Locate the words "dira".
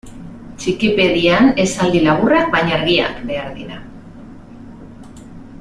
3.61-3.81